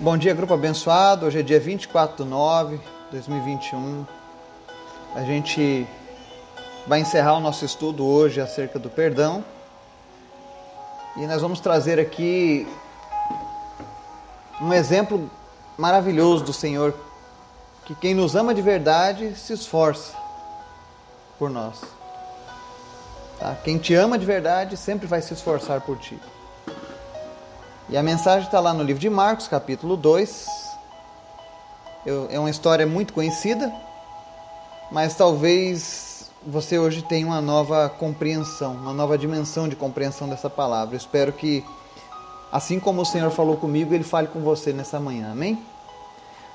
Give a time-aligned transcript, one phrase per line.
[0.00, 1.24] Bom dia, grupo abençoado.
[1.24, 4.04] Hoje é dia 24 de nove de 2021.
[5.14, 5.86] A gente
[6.84, 9.44] vai encerrar o nosso estudo hoje acerca do perdão.
[11.16, 12.66] E nós vamos trazer aqui
[14.60, 15.30] um exemplo
[15.78, 16.92] maravilhoso do Senhor,
[17.84, 20.12] que quem nos ama de verdade se esforça
[21.38, 21.80] por nós.
[23.38, 23.56] Tá?
[23.62, 26.18] Quem te ama de verdade sempre vai se esforçar por ti.
[27.86, 30.46] E a mensagem está lá no livro de Marcos, capítulo 2.
[32.06, 33.70] Eu, é uma história muito conhecida,
[34.90, 40.94] mas talvez você hoje tenha uma nova compreensão, uma nova dimensão de compreensão dessa palavra.
[40.94, 41.62] Eu espero que,
[42.50, 45.32] assim como o Senhor falou comigo, Ele fale com você nessa manhã.
[45.32, 45.62] Amém?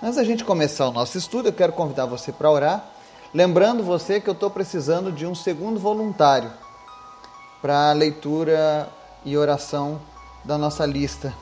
[0.02, 2.84] Antes da gente começar o nosso estudo, eu quero convidar você para orar.
[3.32, 6.52] Lembrando você que eu estou precisando de um segundo voluntário
[7.62, 8.90] para leitura
[9.24, 10.02] e oração
[10.44, 11.34] da nossa lista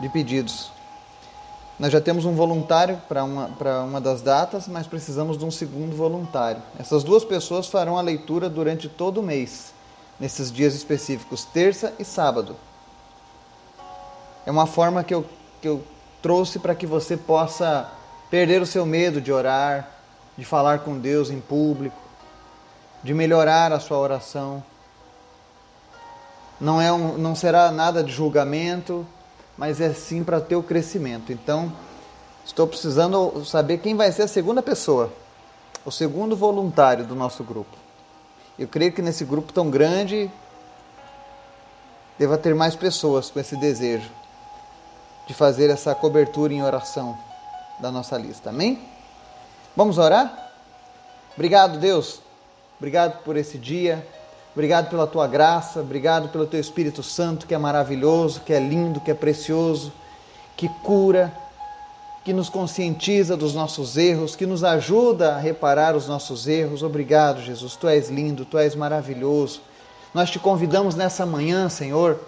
[0.00, 0.70] de pedidos.
[1.78, 3.50] Nós já temos um voluntário para uma,
[3.84, 6.62] uma das datas, mas precisamos de um segundo voluntário.
[6.78, 9.72] Essas duas pessoas farão a leitura durante todo o mês,
[10.20, 12.54] nesses dias específicos, terça e sábado.
[14.46, 15.26] É uma forma que eu,
[15.60, 15.82] que eu
[16.22, 17.90] trouxe para que você possa
[18.30, 19.90] perder o seu medo de orar,
[20.38, 21.96] de falar com Deus em público,
[23.02, 24.62] de melhorar a sua oração
[26.60, 29.06] não, é um, não será nada de julgamento,
[29.56, 31.32] mas é sim para teu crescimento.
[31.32, 31.72] Então,
[32.44, 35.12] estou precisando saber quem vai ser a segunda pessoa,
[35.84, 37.76] o segundo voluntário do nosso grupo.
[38.58, 40.30] Eu creio que nesse grupo tão grande
[42.18, 44.10] deva ter mais pessoas com esse desejo
[45.26, 47.18] de fazer essa cobertura em oração
[47.80, 48.50] da nossa lista.
[48.50, 48.80] Amém?
[49.76, 50.52] Vamos orar?
[51.34, 52.20] Obrigado, Deus.
[52.78, 54.06] Obrigado por esse dia.
[54.54, 59.00] Obrigado pela tua graça, obrigado pelo teu Espírito Santo, que é maravilhoso, que é lindo,
[59.00, 59.92] que é precioso,
[60.56, 61.34] que cura,
[62.24, 66.84] que nos conscientiza dos nossos erros, que nos ajuda a reparar os nossos erros.
[66.84, 67.74] Obrigado, Jesus.
[67.74, 69.60] Tu és lindo, tu és maravilhoso.
[70.14, 72.20] Nós te convidamos nessa manhã, Senhor,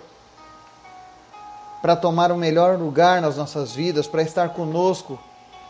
[1.81, 5.16] para tomar o melhor lugar nas nossas vidas, para estar conosco,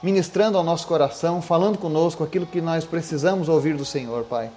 [0.02, 4.50] ministrando ao nosso coração, falando conosco aquilo que nós precisamos ouvir do Senhor, Pai.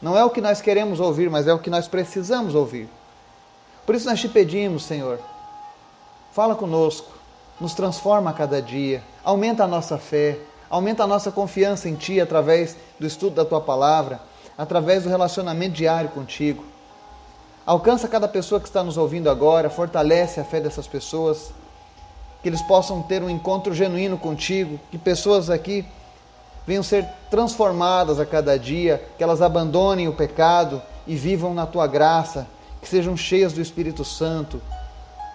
[0.00, 2.88] Não é o que nós queremos ouvir, mas é o que nós precisamos ouvir.
[3.84, 5.18] Por isso nós te pedimos, Senhor,
[6.32, 7.10] fala conosco,
[7.60, 12.20] nos transforma a cada dia, aumenta a nossa fé, aumenta a nossa confiança em Ti
[12.20, 14.20] através do estudo da Tua palavra,
[14.58, 16.64] através do relacionamento diário contigo.
[17.64, 21.52] Alcança cada pessoa que está nos ouvindo agora, fortalece a fé dessas pessoas,
[22.42, 25.86] que eles possam ter um encontro genuíno contigo, que pessoas aqui
[26.66, 31.86] venham ser transformadas a cada dia, que elas abandonem o pecado e vivam na tua
[31.86, 32.46] graça,
[32.82, 34.60] que sejam cheias do Espírito Santo,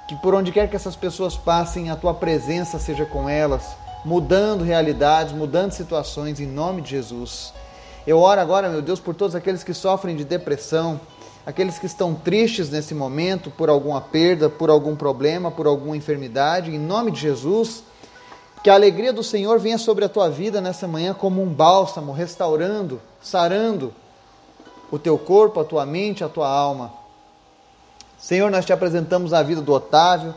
[0.08, 3.64] que por onde quer que essas pessoas passem, a tua presença seja com elas,
[4.04, 7.54] mudando realidades, mudando situações, em nome de Jesus.
[8.06, 11.00] Eu oro agora, meu Deus, por todos aqueles que sofrem de depressão,
[11.46, 16.76] aqueles que estão tristes nesse momento por alguma perda, por algum problema, por alguma enfermidade,
[16.76, 17.84] em nome de Jesus
[18.64, 22.12] que a alegria do Senhor venha sobre a tua vida nessa manhã como um bálsamo,
[22.12, 23.94] restaurando, sarando
[24.92, 26.94] o teu corpo, a tua mente, a tua alma.
[28.20, 30.36] Senhor, nós te apresentamos a vida do Otávio,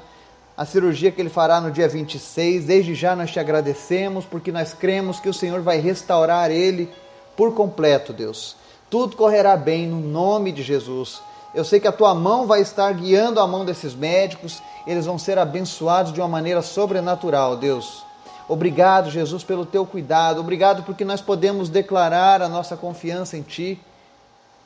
[0.56, 2.64] a cirurgia que ele fará no dia 26.
[2.64, 6.88] Desde já nós te agradecemos porque nós cremos que o Senhor vai restaurar ele
[7.36, 8.56] por completo, Deus.
[8.88, 11.20] Tudo correrá bem no nome de Jesus.
[11.54, 15.18] Eu sei que a tua mão vai estar guiando a mão desses médicos, eles vão
[15.18, 18.04] ser abençoados de uma maneira sobrenatural, Deus.
[18.48, 20.40] Obrigado, Jesus, pelo teu cuidado.
[20.40, 23.80] Obrigado porque nós podemos declarar a nossa confiança em ti.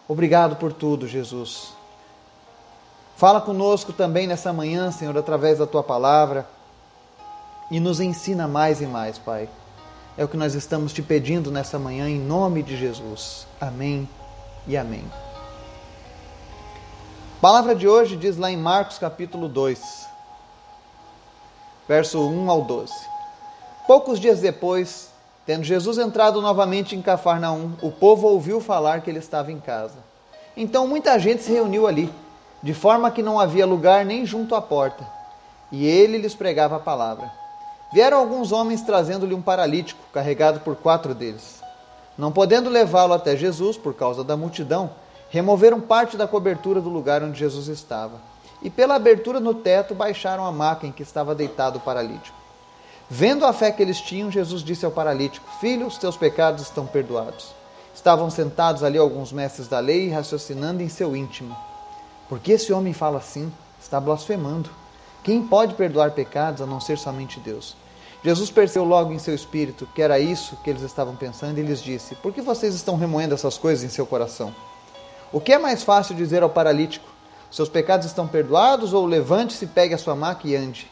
[0.08, 1.72] Obrigado por tudo, Jesus.
[3.16, 6.48] Fala conosco também nessa manhã, Senhor, através da tua palavra
[7.70, 9.48] e nos ensina mais e mais, Pai.
[10.16, 13.46] É o que nós estamos te pedindo nessa manhã, em nome de Jesus.
[13.60, 14.08] Amém
[14.66, 15.04] e amém.
[17.38, 19.80] A palavra de hoje diz lá em Marcos capítulo 2,
[21.86, 23.17] verso 1 ao 12.
[23.88, 25.08] Poucos dias depois,
[25.46, 29.96] tendo Jesus entrado novamente em Cafarnaum, o povo ouviu falar que ele estava em casa.
[30.54, 32.12] Então muita gente se reuniu ali,
[32.62, 35.08] de forma que não havia lugar nem junto à porta,
[35.72, 37.32] e ele lhes pregava a palavra.
[37.90, 41.62] Vieram alguns homens trazendo-lhe um paralítico, carregado por quatro deles.
[42.18, 44.90] Não podendo levá-lo até Jesus por causa da multidão,
[45.30, 48.20] removeram parte da cobertura do lugar onde Jesus estava,
[48.60, 52.36] e pela abertura no teto baixaram a maca em que estava deitado o paralítico.
[53.10, 56.86] Vendo a fé que eles tinham, Jesus disse ao paralítico: Filho, os teus pecados estão
[56.86, 57.54] perdoados.
[57.94, 61.56] Estavam sentados ali alguns mestres da lei, raciocinando em seu íntimo.
[62.28, 63.50] Por que esse homem fala assim?
[63.80, 64.68] Está blasfemando.
[65.24, 67.74] Quem pode perdoar pecados a não ser somente Deus?
[68.22, 71.82] Jesus percebeu logo em seu espírito que era isso que eles estavam pensando e lhes
[71.82, 74.54] disse: Por que vocês estão remoendo essas coisas em seu coração?
[75.32, 77.08] O que é mais fácil dizer ao paralítico:
[77.50, 80.90] Seus pecados estão perdoados, ou levante-se, pegue a sua maca e ande?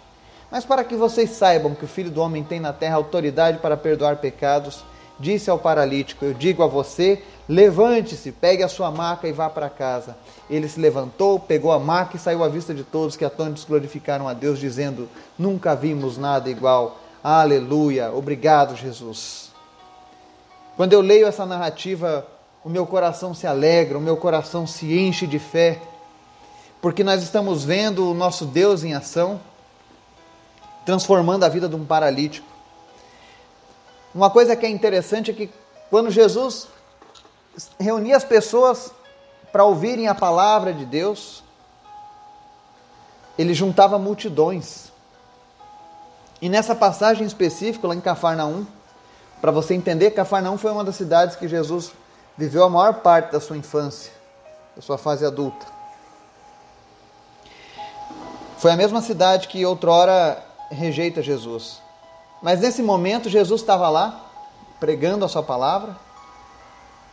[0.51, 3.77] Mas para que vocês saibam que o Filho do Homem tem na terra autoridade para
[3.77, 4.85] perdoar pecados,
[5.19, 9.69] disse ao paralítico: Eu digo a você, levante-se, pegue a sua maca e vá para
[9.69, 10.17] casa.
[10.49, 14.29] Ele se levantou, pegou a maca e saiu à vista de todos que atônitos glorificaram
[14.29, 15.09] a Deus, dizendo:
[15.39, 16.99] Nunca vimos nada igual.
[17.23, 19.51] Aleluia, obrigado, Jesus.
[20.77, 22.27] Quando eu leio essa narrativa,
[22.63, 25.81] o meu coração se alegra, o meu coração se enche de fé,
[26.81, 29.41] porque nós estamos vendo o nosso Deus em ação,
[30.87, 32.47] transformando a vida de um paralítico.
[34.15, 35.51] Uma coisa que é interessante é que
[35.91, 36.69] quando Jesus
[37.79, 38.93] reunia as pessoas
[39.53, 41.43] para ouvirem a palavra de Deus,
[43.37, 44.93] ele juntava multidões.
[46.41, 48.65] E nessa passagem específica, lá em Cafarnaum,
[49.41, 51.93] para você entender, Cafarnaum foi uma das cidades que Jesus
[52.39, 54.13] viveu a maior parte da sua infância,
[54.75, 55.67] da sua fase adulta.
[58.59, 61.81] Foi a mesma cidade que outrora rejeita Jesus.
[62.43, 64.25] Mas nesse momento, Jesus estava lá,
[64.79, 65.97] pregando a sua palavra,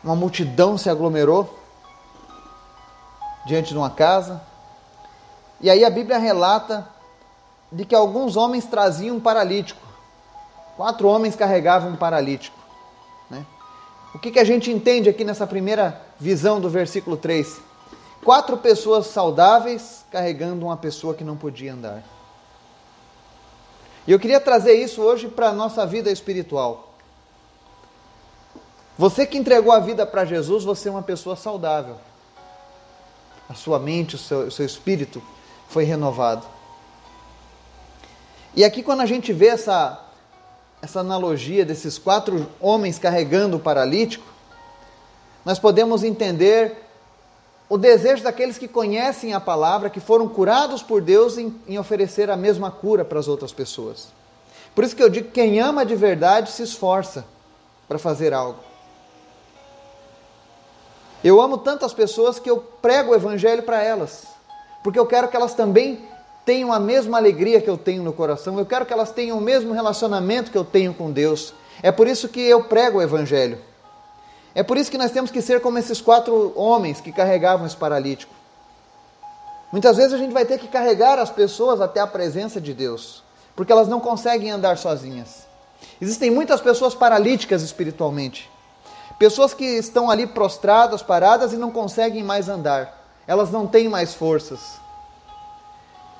[0.03, 1.57] uma multidão se aglomerou
[3.45, 4.41] diante de uma casa,
[5.61, 6.87] e aí a Bíblia relata
[7.71, 9.81] de que alguns homens traziam um paralítico.
[10.75, 12.57] Quatro homens carregavam um paralítico.
[13.29, 13.45] Né?
[14.13, 17.61] O que, que a gente entende aqui nessa primeira visão do versículo 3?
[18.23, 22.03] Quatro pessoas saudáveis carregando uma pessoa que não podia andar.
[24.05, 26.93] E eu queria trazer isso hoje para a nossa vida espiritual.
[28.97, 31.97] Você que entregou a vida para Jesus, você é uma pessoa saudável.
[33.49, 35.21] A sua mente, o seu, o seu espírito
[35.67, 36.45] foi renovado.
[38.55, 40.05] E aqui, quando a gente vê essa,
[40.81, 44.25] essa analogia desses quatro homens carregando o paralítico,
[45.43, 46.82] nós podemos entender
[47.73, 52.29] o desejo daqueles que conhecem a palavra, que foram curados por Deus em, em oferecer
[52.29, 54.09] a mesma cura para as outras pessoas.
[54.75, 57.25] Por isso que eu digo: quem ama de verdade se esforça
[57.87, 58.59] para fazer algo.
[61.23, 64.27] Eu amo tantas pessoas que eu prego o evangelho para elas,
[64.83, 66.07] porque eu quero que elas também
[66.45, 69.41] tenham a mesma alegria que eu tenho no coração, eu quero que elas tenham o
[69.41, 71.55] mesmo relacionamento que eu tenho com Deus.
[71.81, 73.57] É por isso que eu prego o Evangelho.
[74.55, 77.75] É por isso que nós temos que ser como esses quatro homens que carregavam esse
[77.75, 78.33] paralítico.
[79.71, 83.23] Muitas vezes a gente vai ter que carregar as pessoas até a presença de Deus,
[83.55, 85.47] porque elas não conseguem andar sozinhas.
[85.99, 88.49] Existem muitas pessoas paralíticas espiritualmente,
[89.17, 94.13] pessoas que estão ali prostradas, paradas e não conseguem mais andar, elas não têm mais
[94.13, 94.59] forças.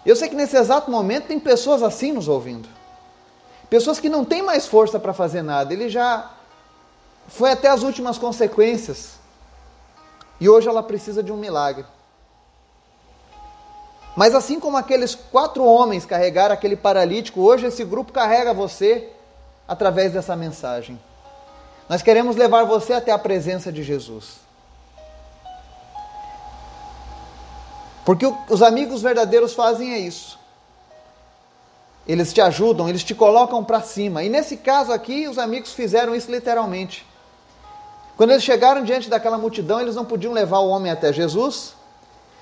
[0.04, 2.68] Eu sei que nesse exato momento tem pessoas assim nos ouvindo.
[3.70, 5.74] Pessoas que não têm mais força para fazer nada.
[5.74, 6.30] Ele já
[7.28, 9.14] foi até as últimas consequências.
[10.40, 11.86] E hoje ela precisa de um milagre.
[14.16, 19.10] Mas assim como aqueles quatro homens carregaram aquele paralítico, hoje esse grupo carrega você
[19.68, 21.00] através dessa mensagem.
[21.90, 24.44] Nós queremos levar você até a presença de Jesus.
[28.06, 30.40] Porque os amigos verdadeiros fazem é isso.
[32.06, 34.24] Eles te ajudam, eles te colocam para cima.
[34.24, 37.06] E nesse caso aqui, os amigos fizeram isso literalmente.
[38.16, 41.76] Quando eles chegaram diante daquela multidão, eles não podiam levar o homem até Jesus.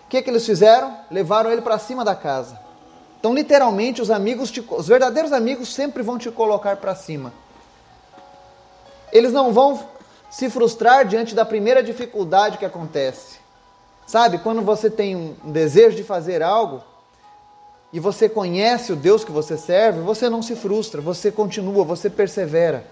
[0.05, 0.97] O que, é que eles fizeram?
[1.09, 2.59] Levaram ele para cima da casa.
[3.19, 7.31] Então, literalmente, os amigos, te, os verdadeiros amigos sempre vão te colocar para cima.
[9.11, 9.79] Eles não vão
[10.29, 13.39] se frustrar diante da primeira dificuldade que acontece.
[14.07, 16.81] Sabe, quando você tem um desejo de fazer algo
[17.93, 22.09] e você conhece o Deus que você serve, você não se frustra, você continua, você
[22.09, 22.85] persevera.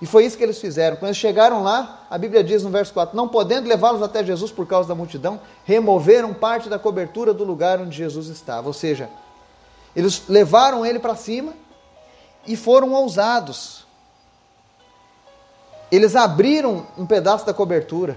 [0.00, 0.96] E foi isso que eles fizeram.
[0.96, 4.50] Quando eles chegaram lá, a Bíblia diz no verso 4: Não podendo levá-los até Jesus
[4.50, 8.66] por causa da multidão, removeram parte da cobertura do lugar onde Jesus estava.
[8.66, 9.10] Ou seja,
[9.94, 11.52] eles levaram ele para cima
[12.46, 13.86] e foram ousados.
[15.92, 18.16] Eles abriram um pedaço da cobertura.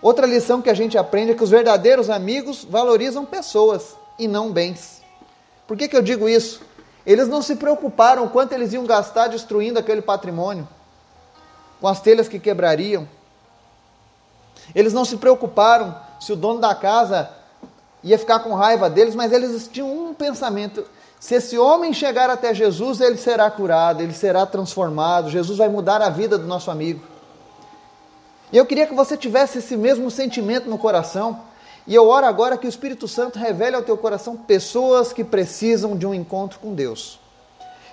[0.00, 4.50] Outra lição que a gente aprende é que os verdadeiros amigos valorizam pessoas e não
[4.50, 5.02] bens.
[5.66, 6.62] Por que, que eu digo isso?
[7.06, 10.68] Eles não se preocuparam quanto eles iam gastar destruindo aquele patrimônio,
[11.80, 13.08] com as telhas que quebrariam.
[14.74, 17.30] Eles não se preocuparam se o dono da casa
[18.02, 20.84] ia ficar com raiva deles, mas eles tinham um pensamento:
[21.18, 26.00] se esse homem chegar até Jesus, ele será curado, ele será transformado, Jesus vai mudar
[26.02, 27.00] a vida do nosso amigo.
[28.52, 31.49] E eu queria que você tivesse esse mesmo sentimento no coração.
[31.90, 35.96] E eu oro agora que o Espírito Santo revele ao teu coração pessoas que precisam
[35.96, 37.18] de um encontro com Deus.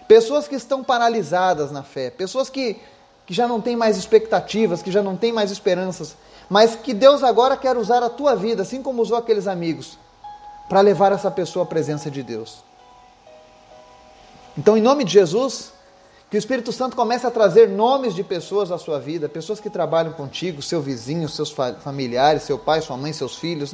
[0.08, 2.80] Pessoas que estão paralisadas na fé, pessoas que,
[3.26, 6.16] que já não têm mais expectativas, que já não têm mais esperanças,
[6.48, 9.98] mas que Deus agora quer usar a tua vida, assim como usou aqueles amigos,
[10.70, 12.64] para levar essa pessoa à presença de Deus.
[14.56, 15.74] Então, em nome de Jesus,
[16.30, 19.70] que o Espírito Santo comece a trazer nomes de pessoas à sua vida, pessoas que
[19.70, 23.74] trabalham contigo, seu vizinho, seus familiares, seu pai, sua mãe, seus filhos,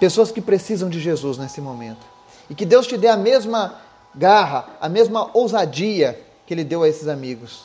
[0.00, 2.04] pessoas que precisam de Jesus nesse momento.
[2.50, 3.76] E que Deus te dê a mesma
[4.14, 7.64] garra, a mesma ousadia que Ele deu a esses amigos,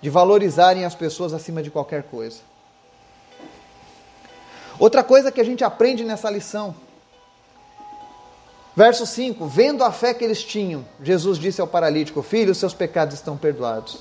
[0.00, 2.40] de valorizarem as pessoas acima de qualquer coisa.
[4.78, 6.74] Outra coisa que a gente aprende nessa lição
[8.76, 13.14] Verso 5: Vendo a fé que eles tinham, Jesus disse ao paralítico: Filho, seus pecados
[13.14, 13.98] estão perdoados.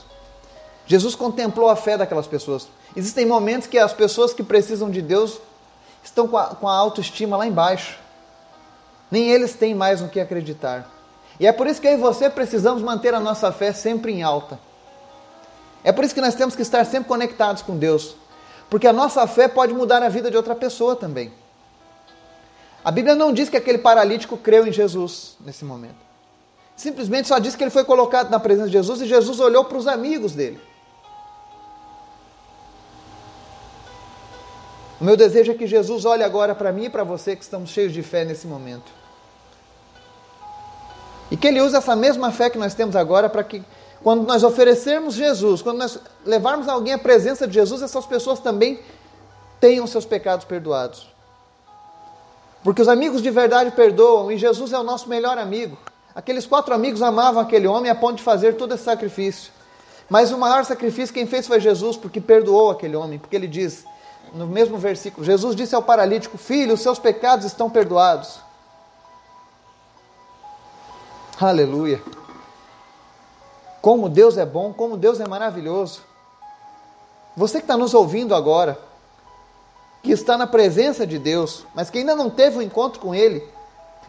[0.85, 2.67] Jesus contemplou a fé daquelas pessoas.
[2.95, 5.39] Existem momentos que as pessoas que precisam de Deus
[6.03, 7.97] estão com a, com a autoestima lá embaixo.
[9.09, 10.89] Nem eles têm mais no que acreditar.
[11.39, 14.23] E é por isso que eu e você precisamos manter a nossa fé sempre em
[14.23, 14.59] alta.
[15.83, 18.15] É por isso que nós temos que estar sempre conectados com Deus.
[18.69, 21.31] Porque a nossa fé pode mudar a vida de outra pessoa também.
[22.83, 25.95] A Bíblia não diz que aquele paralítico creu em Jesus nesse momento.
[26.75, 29.77] Simplesmente só diz que ele foi colocado na presença de Jesus e Jesus olhou para
[29.77, 30.59] os amigos dele.
[34.99, 37.69] O meu desejo é que Jesus olhe agora para mim e para você que estamos
[37.69, 38.91] cheios de fé nesse momento.
[41.31, 43.63] E que ele use essa mesma fé que nós temos agora para que,
[44.03, 48.79] quando nós oferecermos Jesus, quando nós levarmos alguém à presença de Jesus, essas pessoas também
[49.59, 51.12] tenham seus pecados perdoados.
[52.63, 55.77] Porque os amigos de verdade perdoam e Jesus é o nosso melhor amigo.
[56.15, 59.51] Aqueles quatro amigos amavam aquele homem a ponto de fazer todo esse sacrifício.
[60.10, 63.20] Mas o maior sacrifício quem fez foi Jesus, porque perdoou aquele homem.
[63.20, 63.84] Porque ele diz,
[64.34, 68.39] no mesmo versículo, Jesus disse ao paralítico: Filho, os seus pecados estão perdoados.
[71.39, 72.01] Aleluia.
[73.82, 76.01] Como Deus é bom, como Deus é maravilhoso.
[77.36, 78.79] Você que está nos ouvindo agora,
[80.13, 83.43] está na presença de Deus, mas que ainda não teve um encontro com Ele,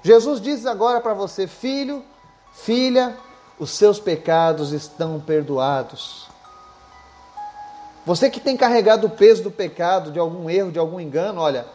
[0.02, 2.04] Jesus diz agora para você: Filho,
[2.52, 3.16] filha,
[3.58, 6.28] os seus pecados estão perdoados.
[8.04, 11.66] Você que tem carregado o peso do pecado, de algum erro, de algum engano, olha,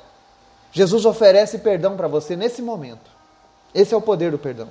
[0.72, 3.10] Jesus oferece perdão para você nesse momento.
[3.74, 4.70] Esse é o poder do perdão.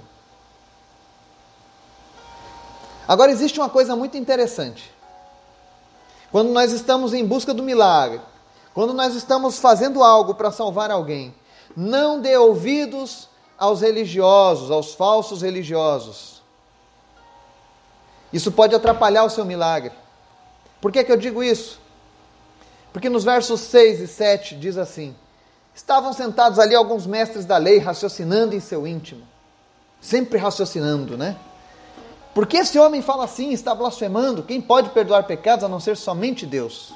[3.08, 4.92] Agora existe uma coisa muito interessante.
[6.30, 8.20] Quando nós estamos em busca do milagre,
[8.78, 11.34] quando nós estamos fazendo algo para salvar alguém,
[11.76, 16.40] não dê ouvidos aos religiosos, aos falsos religiosos.
[18.32, 19.90] Isso pode atrapalhar o seu milagre.
[20.80, 21.80] Por que, que eu digo isso?
[22.92, 25.12] Porque nos versos 6 e 7 diz assim:
[25.74, 29.26] Estavam sentados ali alguns mestres da lei raciocinando em seu íntimo.
[30.00, 31.36] Sempre raciocinando, né?
[32.32, 34.44] Por que esse homem fala assim, está blasfemando?
[34.44, 36.94] Quem pode perdoar pecados a não ser somente Deus?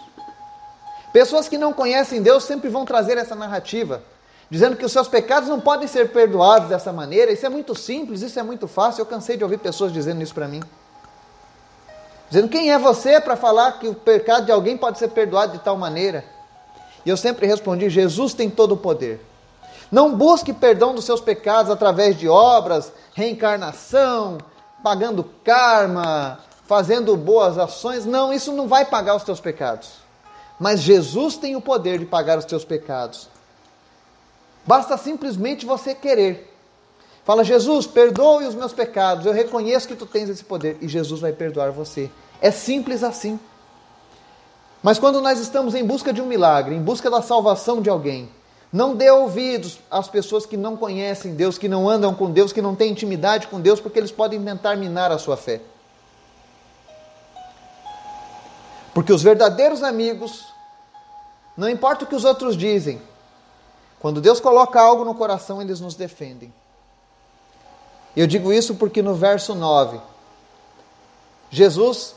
[1.13, 4.03] Pessoas que não conhecem Deus sempre vão trazer essa narrativa,
[4.51, 7.33] dizendo que os seus pecados não podem ser perdoados dessa maneira.
[7.33, 9.03] Isso é muito simples, isso é muito fácil.
[9.03, 10.63] Eu cansei de ouvir pessoas dizendo isso para mim.
[12.31, 15.59] Dizendo quem é você para falar que o pecado de alguém pode ser perdoado de
[15.59, 16.25] tal maneira?
[17.05, 19.21] E eu sempre respondi: Jesus tem todo o poder.
[19.91, 24.39] Não busque perdão dos seus pecados através de obras, reencarnação,
[24.83, 28.07] pagando karma, fazendo boas ações.
[28.07, 30.02] Não, isso não vai pagar os teus pecados.
[30.63, 33.29] Mas Jesus tem o poder de pagar os teus pecados.
[34.65, 36.57] Basta simplesmente você querer.
[37.25, 39.27] Fala, Jesus, perdoe os meus pecados.
[39.27, 40.79] Eu reconheço que tu tens esse poder.
[40.81, 42.09] E Jesus vai perdoar você.
[42.41, 43.41] É simples assim.
[44.85, 48.29] Mas quando nós estamos em busca de um milagre, em busca da salvação de alguém,
[48.73, 52.63] não dê ouvidos às pessoas que não conhecem Deus, que não andam com Deus, que
[52.63, 55.61] não têm intimidade com Deus, porque eles podem tentar minar a sua fé.
[58.95, 60.52] Porque os verdadeiros amigos
[61.57, 63.01] não importa o que os outros dizem,
[64.01, 66.53] quando Deus coloca algo no coração, eles nos defendem.
[68.17, 70.01] Eu digo isso porque no verso 9,
[71.51, 72.15] Jesus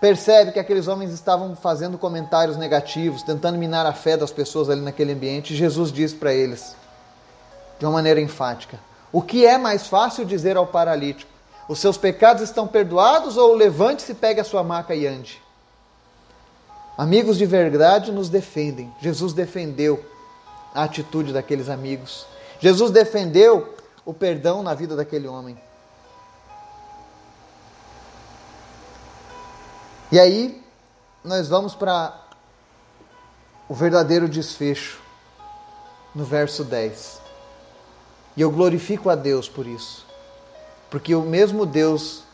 [0.00, 4.80] percebe que aqueles homens estavam fazendo comentários negativos, tentando minar a fé das pessoas ali
[4.80, 5.54] naquele ambiente.
[5.54, 6.74] Jesus diz para eles,
[7.78, 8.78] de uma maneira enfática:
[9.12, 11.30] O que é mais fácil dizer ao paralítico?
[11.68, 15.42] Os seus pecados estão perdoados ou levante-se, pegue a sua maca e ande?
[16.98, 18.92] Amigos de verdade nos defendem.
[19.00, 20.04] Jesus defendeu
[20.74, 22.26] a atitude daqueles amigos.
[22.58, 23.72] Jesus defendeu
[24.04, 25.56] o perdão na vida daquele homem.
[30.10, 30.60] E aí,
[31.22, 32.18] nós vamos para
[33.68, 35.00] o verdadeiro desfecho.
[36.14, 37.20] no verso 10.
[38.36, 40.04] E eu glorifico a Deus por isso.
[40.90, 42.24] Porque o mesmo Deus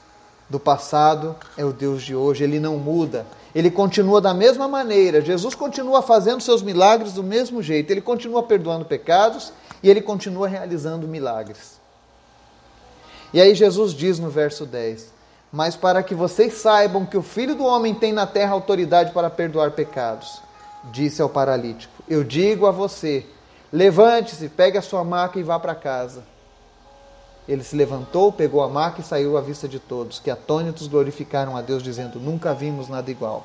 [0.49, 3.27] do passado é o Deus de hoje, ele não muda.
[3.55, 5.21] Ele continua da mesma maneira.
[5.21, 7.91] Jesus continua fazendo seus milagres do mesmo jeito.
[7.91, 11.79] Ele continua perdoando pecados e ele continua realizando milagres.
[13.33, 15.13] E aí Jesus diz no verso 10:
[15.53, 19.31] Mas para que vocês saibam que o Filho do Homem tem na terra autoridade para
[19.31, 20.41] perdoar pecados,
[20.85, 23.25] disse ao paralítico: Eu digo a você,
[23.73, 26.34] levante-se, pegue a sua maca e vá para casa.
[27.47, 31.57] Ele se levantou, pegou a maca e saiu à vista de todos, que atônitos glorificaram
[31.57, 33.45] a Deus, dizendo: Nunca vimos nada igual.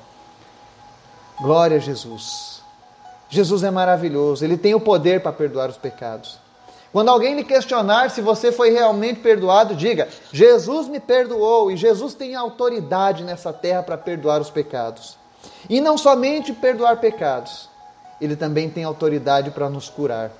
[1.41, 2.61] Glória a Jesus.
[3.29, 6.39] Jesus é maravilhoso, ele tem o poder para perdoar os pecados.
[6.91, 12.13] Quando alguém lhe questionar se você foi realmente perdoado, diga: Jesus me perdoou e Jesus
[12.13, 15.17] tem autoridade nessa terra para perdoar os pecados.
[15.69, 17.69] E não somente perdoar pecados,
[18.19, 20.31] ele também tem autoridade para nos curar.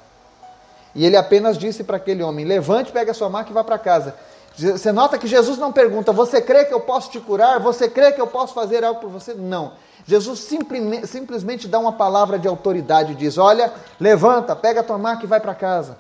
[0.96, 3.77] E ele apenas disse para aquele homem: Levante, pegue a sua maca e vá para
[3.77, 4.15] casa.
[4.55, 7.60] Você nota que Jesus não pergunta: Você crê que eu posso te curar?
[7.60, 9.34] Você crê que eu posso fazer algo por você?
[9.34, 9.74] Não.
[10.05, 15.24] Jesus simplesmente, dá uma palavra de autoridade e diz: Olha, levanta, pega a tua maca
[15.24, 15.98] e vai para casa.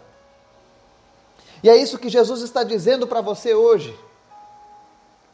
[1.61, 3.97] E é isso que Jesus está dizendo para você hoje.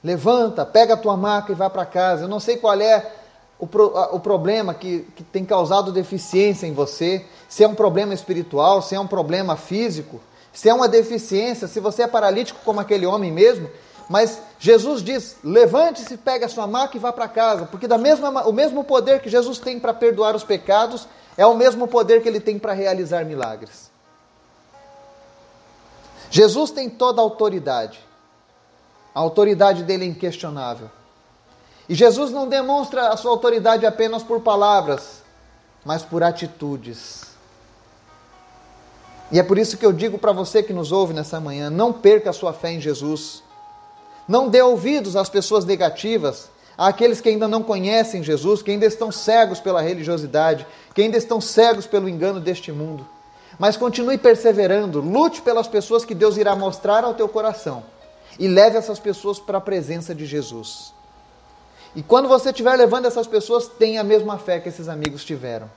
[0.04, 2.26] Levanta, pega a tua maca e vá para casa.
[2.26, 3.12] Eu não sei qual é
[3.58, 8.14] o, pro, o problema que, que tem causado deficiência em você, se é um problema
[8.14, 10.20] espiritual, se é um problema físico,
[10.52, 13.70] se é uma deficiência, se você é paralítico como aquele homem mesmo,
[14.10, 18.48] mas Jesus diz: levante-se, pegue a sua maca e vá para casa, porque da mesma,
[18.48, 21.08] o mesmo poder que Jesus tem para perdoar os pecados
[21.38, 23.90] é o mesmo poder que ele tem para realizar milagres.
[26.30, 28.00] Jesus tem toda a autoridade,
[29.14, 30.90] a autoridade dele é inquestionável.
[31.88, 35.22] E Jesus não demonstra a sua autoridade apenas por palavras,
[35.84, 37.26] mas por atitudes.
[39.32, 41.94] E é por isso que eu digo para você que nos ouve nessa manhã: não
[41.94, 43.44] perca a sua fé em Jesus.
[44.28, 49.12] Não dê ouvidos às pessoas negativas, àqueles que ainda não conhecem Jesus, que ainda estão
[49.12, 53.08] cegos pela religiosidade, que ainda estão cegos pelo engano deste mundo.
[53.60, 57.84] Mas continue perseverando, lute pelas pessoas que Deus irá mostrar ao teu coração
[58.40, 60.94] e leve essas pessoas para a presença de Jesus.
[61.96, 65.70] E quando você estiver levando essas pessoas, tenha a mesma fé que esses amigos tiveram.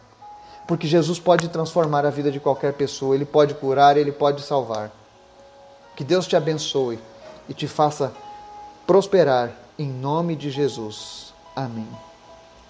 [0.66, 4.90] Porque Jesus pode transformar a vida de qualquer pessoa, ele pode curar, ele pode salvar.
[5.96, 6.98] Que Deus te abençoe
[7.48, 8.12] e te faça
[8.86, 11.32] prosperar em nome de Jesus.
[11.54, 12.07] Amém.